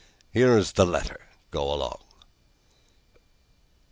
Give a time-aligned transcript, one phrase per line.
[0.33, 1.27] Here is the letter.
[1.51, 2.03] Go along."